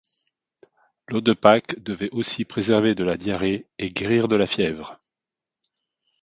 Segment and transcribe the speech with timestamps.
[1.07, 4.99] L'eau de Pâques devait aussi préserver de la diarrhée, et guérir de la fièvre.